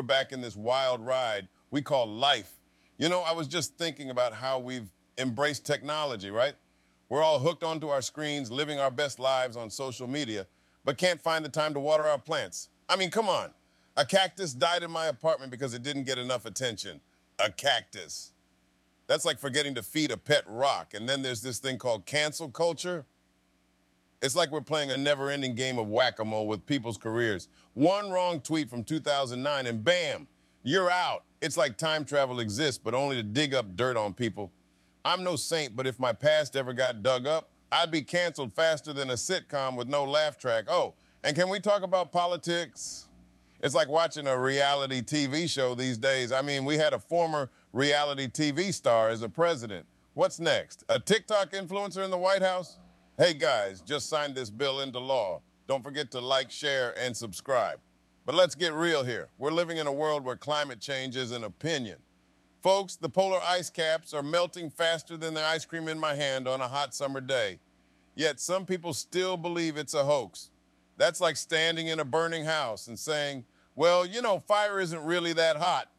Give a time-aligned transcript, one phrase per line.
[0.00, 2.54] we're back in this wild ride we call life.
[2.96, 4.88] You know, I was just thinking about how we've
[5.18, 6.54] embraced technology, right?
[7.10, 10.46] We're all hooked onto our screens, living our best lives on social media,
[10.86, 12.70] but can't find the time to water our plants.
[12.90, 13.50] I mean, come on.
[13.96, 17.00] A cactus died in my apartment because it didn't get enough attention.
[17.38, 18.32] A cactus.
[19.06, 20.92] That's like forgetting to feed a pet rock.
[20.94, 23.06] And then there's this thing called cancel culture.
[24.22, 27.48] It's like we're playing a never ending game of whack a mole with people's careers.
[27.74, 30.26] One wrong tweet from 2009, and bam,
[30.62, 31.24] you're out.
[31.40, 34.52] It's like time travel exists, but only to dig up dirt on people.
[35.04, 38.92] I'm no saint, but if my past ever got dug up, I'd be canceled faster
[38.92, 40.64] than a sitcom with no laugh track.
[40.68, 43.06] Oh, and can we talk about politics?
[43.62, 46.32] It's like watching a reality TV show these days.
[46.32, 49.84] I mean, we had a former reality TV star as a president.
[50.14, 50.82] What's next?
[50.88, 52.78] A TikTok influencer in the White House?
[53.18, 55.42] Hey guys, just signed this bill into law.
[55.68, 57.78] Don't forget to like, share, and subscribe.
[58.24, 59.28] But let's get real here.
[59.38, 61.98] We're living in a world where climate change is an opinion.
[62.62, 66.48] Folks, the polar ice caps are melting faster than the ice cream in my hand
[66.48, 67.58] on a hot summer day.
[68.14, 70.50] Yet some people still believe it's a hoax.
[71.00, 75.32] That's like standing in a burning house and saying, well, you know, fire isn't really
[75.32, 75.90] that hot.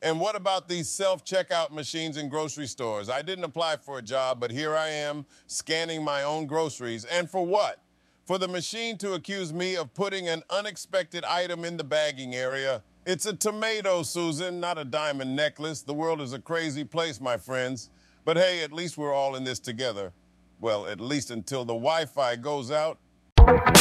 [0.00, 3.10] And what about these self checkout machines in grocery stores?
[3.10, 7.04] I didn't apply for a job, but here I am scanning my own groceries.
[7.04, 7.82] And for what?
[8.24, 12.82] For the machine to accuse me of putting an unexpected item in the bagging area.
[13.04, 15.82] It's a tomato, Susan, not a diamond necklace.
[15.82, 17.90] The world is a crazy place, my friends.
[18.24, 20.14] But hey, at least we're all in this together.
[20.58, 22.98] Well, at least until the Wi Fi goes out.
[23.48, 23.78] Thank